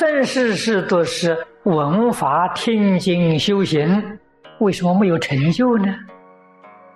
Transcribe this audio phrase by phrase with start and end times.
[0.00, 4.18] 生世世都是闻法听经修行，
[4.58, 5.94] 为什么没有成就呢？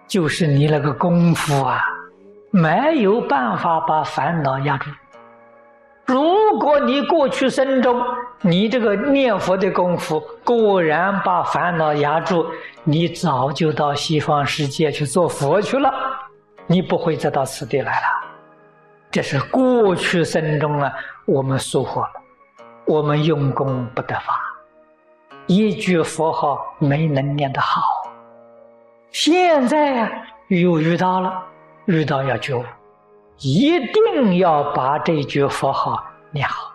[0.08, 1.82] 就是你那个功夫啊，
[2.50, 4.88] 没有办法把烦恼压住。
[6.06, 8.02] 如果你过去生中，
[8.40, 12.46] 你这个念佛的功夫果然把烦恼压住，
[12.84, 15.92] 你早就到西方世界去做佛去了，
[16.66, 18.06] 你不会再到此地来了。
[19.10, 20.90] 这是过去生中啊，
[21.26, 22.08] 我们疏忽了，
[22.86, 24.40] 我们用功不得法，
[25.46, 27.82] 一句佛号没能念得好。
[29.10, 30.10] 现在啊，
[30.48, 31.42] 又遇到了，
[31.86, 32.64] 遇到要觉悟。
[33.38, 36.72] 一定要把这句佛号念好。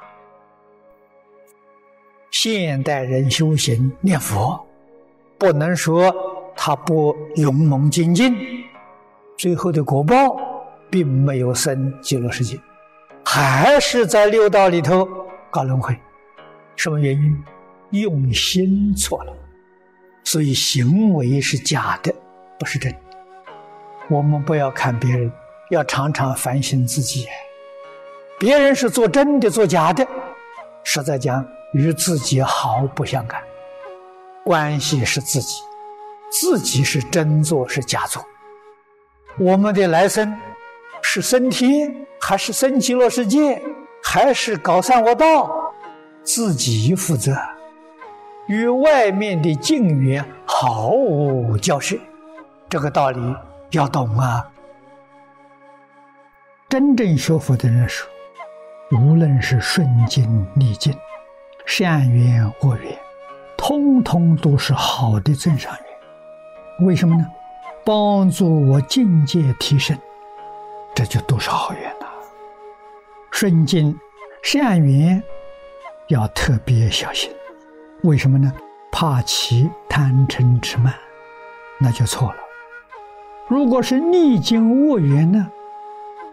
[2.31, 4.59] 现代人修行念佛，
[5.37, 6.13] 不能说
[6.55, 8.35] 他不勇猛精进，
[9.37, 10.37] 最后的果报
[10.89, 12.59] 并没有生极乐世界，
[13.23, 15.07] 还是在六道里头
[15.49, 15.97] 搞轮回。
[16.75, 17.43] 什么原因？
[17.91, 19.33] 用心错了，
[20.23, 22.13] 所以行为是假的，
[22.59, 22.95] 不是真。
[24.09, 25.31] 我们不要看别人。
[25.69, 27.27] 要常常反省自己，
[28.39, 30.03] 别人是做真的，做假的，
[30.83, 33.39] 实在讲与自己毫不相干。
[34.43, 35.61] 关系是自己，
[36.31, 38.25] 自己是真做是假做。
[39.37, 40.35] 我们的来生
[41.03, 43.61] 是升天，还是升极乐世界，
[44.11, 45.71] 还是搞三恶道，
[46.23, 47.37] 自己负责，
[48.47, 51.95] 与外面的境缘毫无交涉。
[52.67, 53.35] 这个道理
[53.69, 54.43] 要懂啊。
[56.67, 58.09] 真正学佛的人说，
[58.93, 60.91] 无论是顺境逆境、
[61.67, 62.97] 善缘恶缘，
[63.55, 66.87] 通通都是好的增上缘。
[66.87, 67.23] 为什么呢？
[67.85, 69.95] 帮助我境界提升，
[70.95, 71.95] 这就都是好缘。
[73.31, 73.97] 顺境、
[74.43, 75.21] 善缘
[76.07, 77.29] 要特别小心。
[78.03, 78.51] 为什么呢？
[78.91, 80.93] 怕其贪嗔痴慢，
[81.79, 82.37] 那就错了。
[83.47, 85.47] 如果是逆境恶缘呢？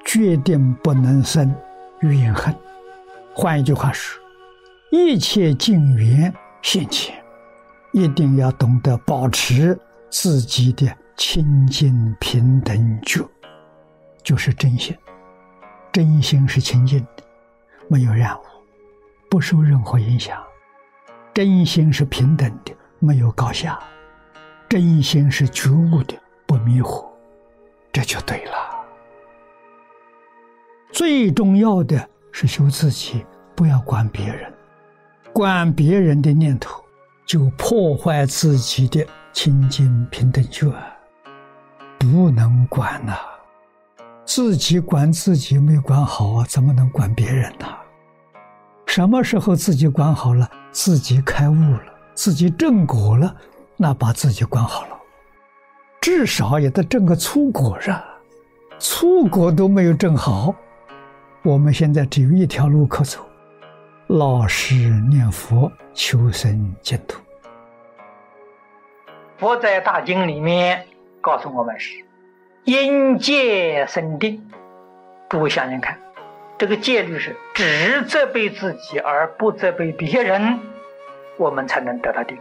[0.05, 1.55] 决定不能生
[2.01, 2.55] 怨恨。
[3.35, 4.23] 换一句话说，
[4.91, 7.15] 一切境缘现前，
[7.93, 10.87] 一定要懂得保持自己的
[11.17, 13.23] 清净平等觉，
[14.23, 14.97] 就是真心。
[15.97, 17.25] 真心是清净的，
[17.89, 18.43] 没有染污，
[19.31, 20.37] 不受任何影响。
[21.33, 23.79] 真心是平等的，没有高下。
[24.69, 26.15] 真心是觉悟的，
[26.47, 27.07] 不迷惑，
[27.91, 28.53] 这就对了。
[30.93, 33.25] 最重要的是修自己，
[33.55, 34.53] 不要管别人。
[35.33, 36.85] 管别人的念头，
[37.25, 39.03] 就破坏自己的
[39.33, 40.71] 清净平等觉。
[41.99, 43.17] 不能管呐，
[44.27, 47.67] 自己管自己没管好啊，怎么能管别人呢？
[48.85, 51.83] 什么时候自己管好了，自己开悟了，
[52.13, 53.33] 自己正果了，
[53.77, 54.99] 那把自己管好了，
[56.01, 58.05] 至少也得正个粗果啊。
[58.81, 60.55] 粗果都没有正好。
[61.45, 63.21] 我们现在只有一条路可走，
[64.09, 64.75] 老实
[65.09, 67.21] 念佛，求生净土。
[69.39, 70.85] 佛在大经里面
[71.21, 72.05] 告诉我们是
[72.67, 74.51] 因戒生定。
[75.29, 76.01] 诸位想想看，
[76.59, 80.59] 这个戒律是只责备自己而不责备别人，
[81.37, 82.37] 我们才能得到定。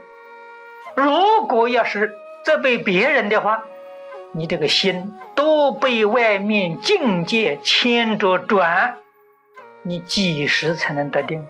[0.95, 3.65] 如果要是责备别人的话，
[4.31, 8.95] 你这个心都被外面境界牵着转，
[9.83, 11.45] 你几时才能得定？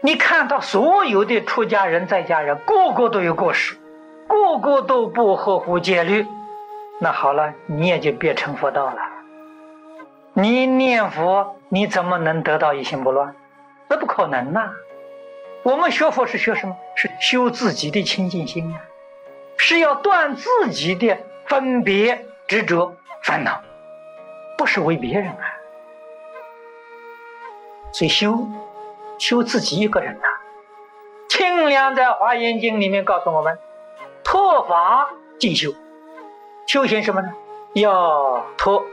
[0.00, 3.74] 你看到所有的出家人在家人，个个都有过失，
[4.28, 6.24] 个个都不合乎戒律，
[6.98, 8.98] 那好了，你也就别成佛道了。
[10.32, 13.34] 你念佛，你怎么能得到一心不乱？
[13.88, 14.70] 那不可能呐！
[15.62, 16.76] 我们学佛是学什么？
[16.94, 18.80] 是修自己的清净心啊，
[19.56, 21.18] 是要断自己的。
[21.48, 23.62] 分别执着烦恼，
[24.58, 25.56] 不是为别人啊。
[27.90, 28.46] 所以修
[29.18, 30.28] 修自己一个人呐。
[31.30, 33.58] 清凉在《华严经》里面告诉我们：
[34.22, 35.08] 托法
[35.40, 35.72] 进修，
[36.68, 37.28] 修行什么呢？
[37.72, 38.84] 要托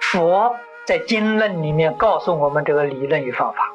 [0.00, 3.72] 佛在经论里面告诉我们这个理论与方法。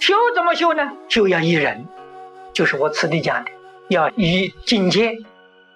[0.00, 0.90] 修怎么修呢？
[1.08, 1.86] 修要依人，
[2.52, 3.52] 就是我此地讲的，
[3.88, 5.16] 要依境界，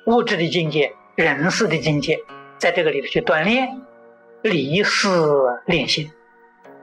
[0.06, 0.92] 物质的境界。
[1.14, 2.18] 人事的境界，
[2.58, 3.82] 在这个里头去锻炼，
[4.42, 5.08] 离事
[5.66, 6.10] 练心，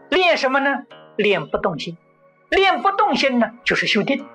[0.09, 0.83] 练什么呢？
[1.17, 1.97] 练不动心，
[2.49, 4.25] 练不动心呢，就是修定。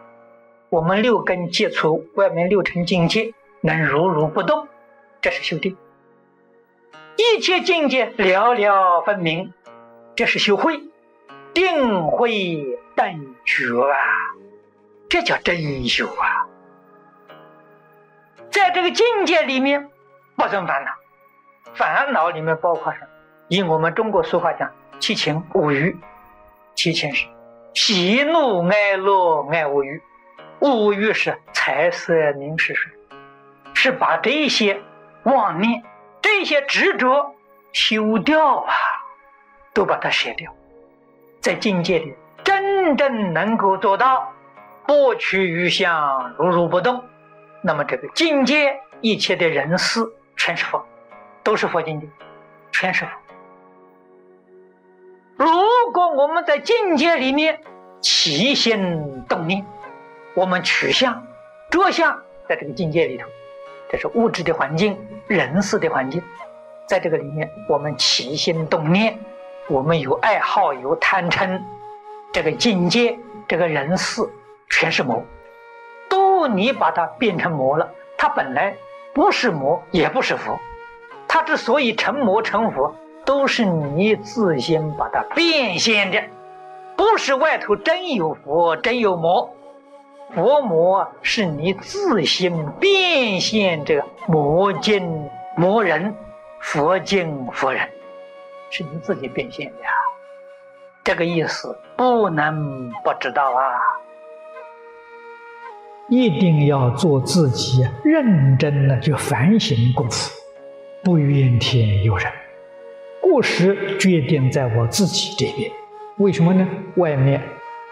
[0.69, 3.33] 我们六根接触外面六尘境界，
[3.63, 4.69] 能如如不动，
[5.23, 5.79] 这是修定。
[7.17, 9.55] 一切境界寥寥分明，
[10.15, 10.83] 这是修慧。
[11.55, 13.97] 定慧等觉啊，
[15.09, 16.49] 这叫真修啊！
[18.51, 19.91] 在这个境界里面，
[20.35, 20.91] 不生烦恼。
[21.75, 23.07] 烦恼里面包括什么？
[23.49, 25.97] 以我们中国俗话讲，七情五欲。
[26.75, 27.27] 七情是
[27.75, 30.03] 喜怒哀乐爱恶欲，
[30.61, 32.91] 五欲是财色名食睡，
[33.75, 34.81] 是把这些
[35.25, 35.83] 妄念、
[36.21, 37.35] 这些执着
[37.73, 38.75] 修掉啊，
[39.73, 40.53] 都把它舍掉。
[41.41, 42.15] 在境界里，
[42.45, 44.33] 真正能够做到
[44.87, 47.05] 不取于相，如如不动，
[47.63, 50.01] 那么这个境界一切的人事
[50.37, 50.85] 全是佛，
[51.43, 52.07] 都是佛境界，
[52.71, 53.11] 全是佛。
[55.37, 55.51] 如
[55.93, 57.61] 果我们在境界里面
[58.01, 59.65] 起心动念，
[60.35, 61.27] 我们取相、
[61.71, 63.27] 着相，在这个境界里头，
[63.93, 66.23] 这是物质的环境、人事的环境，
[66.89, 69.19] 在这个里面，我们起心动念。
[69.69, 71.61] 我们有爱好，有贪嗔，
[72.33, 74.23] 这个境界，这个人事，
[74.71, 75.23] 全是魔。
[76.09, 78.75] 都你把它变成魔了，它本来
[79.15, 80.59] 不是魔，也不是佛。
[81.29, 82.95] 它之所以成魔成佛，
[83.25, 86.23] 都是你自心把它变现的，
[86.97, 89.55] 不是外头真有佛，真有魔。
[90.35, 96.15] 佛魔是你自心变现这个魔境魔人，
[96.61, 97.87] 佛境佛人。
[98.71, 99.91] 是你自己变现的呀，
[101.05, 103.79] 这个意思不能不知道啊！
[106.09, 110.33] 一定要做自己认真的去反省功夫，
[111.05, 112.33] 不怨天尤人。
[113.21, 115.71] 过失决定在我自己这边，
[116.17, 116.67] 为什么呢？
[116.97, 117.43] 外面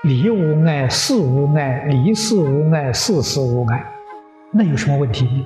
[0.02, 3.84] 理无碍，事无碍，理事无碍，事事无碍，
[4.50, 5.44] 那有什么问题？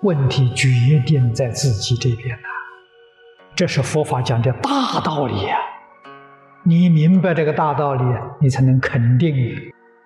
[0.00, 2.48] 问题决定在自己这边呐。
[3.54, 5.58] 这是佛法讲的大道理呀！
[6.62, 8.02] 你明白这个大道理，
[8.40, 9.36] 你才能肯定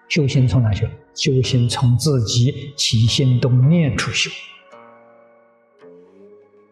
[0.08, 0.84] 修行从哪修？
[1.14, 4.28] 修行从自己起心动念处修，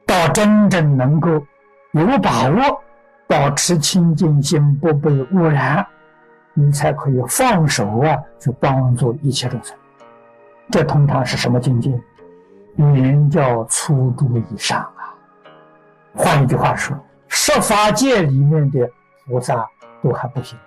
[0.05, 1.31] 到真正能够
[1.93, 2.83] 有把握
[3.29, 5.87] 保持清净心不被污染，
[6.59, 9.77] 你才可以放手啊，去帮助一切众生。
[10.71, 12.01] 这通常是什么境界？
[12.77, 15.13] 名叫初度以上啊。
[16.15, 16.99] 换一句话说，
[17.29, 18.89] 十法界里面的
[19.27, 19.69] 菩萨
[20.03, 20.59] 都还不行，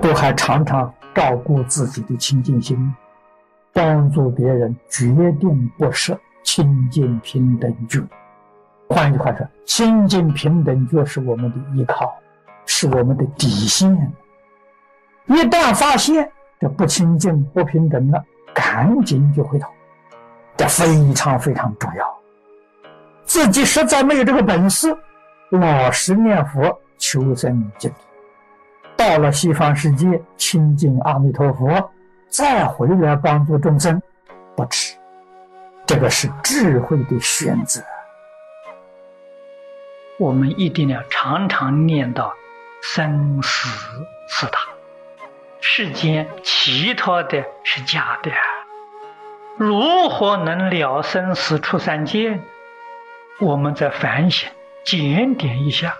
[0.00, 2.94] 都还常常照顾自己的清净心，
[3.74, 8.02] 帮助别人，决定不舍清净平等觉。
[8.88, 12.10] 换一句话说，清净平等觉是我们的依靠，
[12.64, 14.12] 是我们的底线。
[15.26, 16.30] 一旦发现
[16.60, 18.24] 这不清净、不平等了，
[18.54, 19.68] 赶紧就回头，
[20.56, 22.18] 这非常非常重要。
[23.24, 24.96] 自己实在没有这个本事，
[25.50, 27.96] 老实念佛求生净土，
[28.96, 31.90] 到了西方世界亲近阿弥陀佛，
[32.28, 34.00] 再回来帮助众生，
[34.54, 34.94] 不迟。
[35.86, 37.82] 这个是智慧的选择。
[40.18, 42.32] 我们一定要常常念到
[42.80, 43.68] 生死
[44.28, 44.58] 四大，
[45.66, 48.30] 世间其他的是假的，
[49.56, 52.38] 如何能了生死出三界？
[53.40, 54.50] 我们再反省、
[54.84, 55.96] 检点一下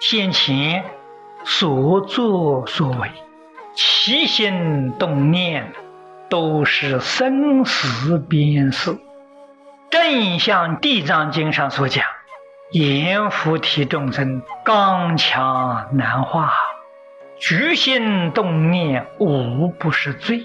[0.00, 0.84] 先前
[1.44, 3.12] 所作所为，
[3.76, 5.72] 起心动念
[6.28, 8.98] 都是生死边事。
[9.88, 12.04] 正像《地藏经》上所讲
[12.72, 16.52] ：“阎浮提众生刚强难化，
[17.38, 20.40] 举心动念无不是罪。”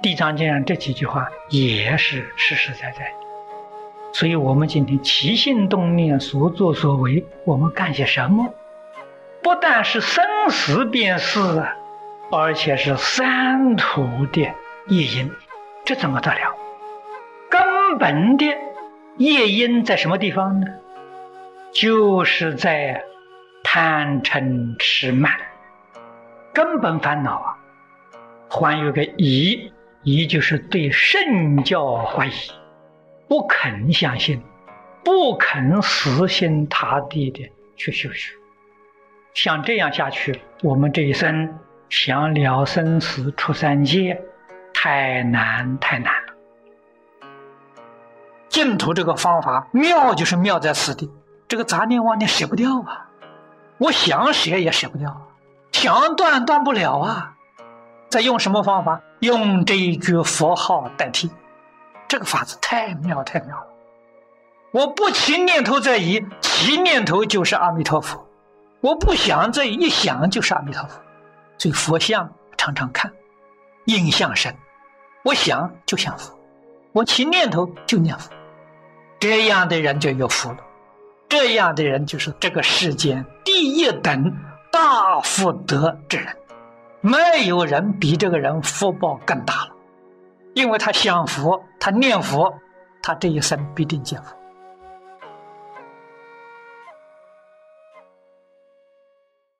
[0.02, 3.12] 《地藏经》上这几句话也是实实在在。
[4.12, 8.54] 所以，我们今天起心动念、所作所为，我们干些什么？
[9.42, 11.38] 不但是生死变事，
[12.30, 14.42] 而且是三途的
[14.88, 15.30] 业因，
[15.84, 16.54] 这怎么得了？
[17.50, 18.46] 根本的
[19.18, 20.66] 业因在什么地方呢？
[21.72, 23.04] 就是在
[23.68, 25.32] 贪嗔痴慢，
[26.54, 27.58] 根本烦恼啊！
[28.48, 29.72] 还有个疑，
[30.04, 32.30] 疑就是对圣教怀疑。
[33.28, 34.40] 不肯相信，
[35.04, 38.34] 不肯死心塌地的去修学，
[39.34, 41.58] 像这样下去，我们这一生
[41.88, 44.22] 想了生死出三界，
[44.72, 46.34] 太难太难了。
[48.48, 51.10] 净土这个方法妙，就是妙在此地，
[51.48, 53.10] 这个杂念妄念舍不掉啊！
[53.78, 55.28] 我想舍也舍不掉，
[55.72, 57.34] 想断断不了啊！
[58.08, 59.02] 再用什么方法？
[59.20, 61.30] 用这一句佛号代替。
[62.08, 63.66] 这个法子太妙太妙了！
[64.70, 68.26] 我不起念头在疑，起念头就是阿弥陀佛，
[68.80, 71.00] 我不想这一想就是阿弥陀佛，
[71.58, 73.12] 所以佛像常常看，
[73.86, 74.54] 印象深。
[75.24, 76.38] 我想就想佛，
[76.92, 78.30] 我起念头就念佛，
[79.18, 80.58] 这样的人就有福了。
[81.28, 84.36] 这样的人就是这个世间第一等
[84.70, 86.36] 大福德之人，
[87.00, 89.70] 没有人比这个人福报更大了，
[90.54, 92.54] 因为他享福，他念佛，
[93.02, 94.36] 他这一生必定见佛。